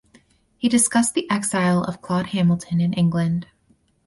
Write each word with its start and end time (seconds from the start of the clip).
He 0.57 0.67
discussed 0.67 1.13
the 1.13 1.29
exile 1.29 1.83
of 1.83 2.01
Claud 2.01 2.25
Hamilton 2.29 2.81
in 2.81 2.91
England. 2.93 3.45